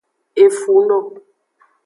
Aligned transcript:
Efuno. 0.45 0.97